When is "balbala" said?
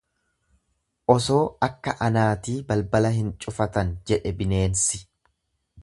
2.73-3.13